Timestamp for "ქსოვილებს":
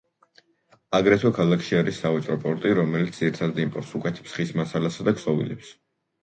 5.21-5.71